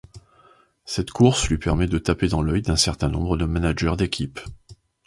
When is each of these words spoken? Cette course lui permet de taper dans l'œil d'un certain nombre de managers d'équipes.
Cette 0.83 1.11
course 1.11 1.47
lui 1.47 1.59
permet 1.59 1.85
de 1.85 1.99
taper 1.99 2.27
dans 2.27 2.41
l'œil 2.41 2.63
d'un 2.63 2.75
certain 2.75 3.07
nombre 3.07 3.37
de 3.37 3.45
managers 3.45 3.97
d'équipes. 3.99 4.39